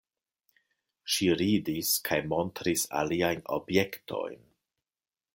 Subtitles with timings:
[1.15, 4.41] Ŝi ridis kaj montris aliajn objektojn.